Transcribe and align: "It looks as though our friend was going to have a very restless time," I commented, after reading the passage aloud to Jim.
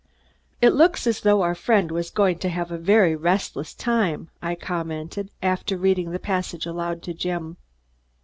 "It 0.63 0.71
looks 0.73 1.05
as 1.05 1.21
though 1.21 1.43
our 1.43 1.53
friend 1.53 1.91
was 1.91 2.09
going 2.09 2.39
to 2.39 2.49
have 2.49 2.71
a 2.71 2.77
very 2.79 3.15
restless 3.15 3.71
time," 3.75 4.31
I 4.41 4.55
commented, 4.55 5.29
after 5.43 5.77
reading 5.77 6.09
the 6.09 6.17
passage 6.17 6.65
aloud 6.65 7.03
to 7.03 7.13
Jim. 7.13 7.57